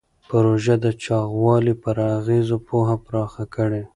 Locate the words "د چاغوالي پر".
0.83-1.95